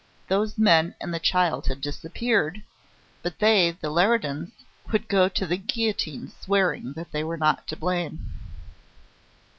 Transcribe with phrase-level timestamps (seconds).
[0.29, 2.63] Those men and the child had disappeared,
[3.21, 4.49] but they (the Leridans)
[4.91, 8.31] would go to the guillotine swearing that they were not to blame.